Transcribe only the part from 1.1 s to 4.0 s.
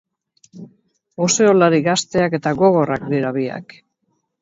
Boxeolari gazteak eta gogorrak dira biak.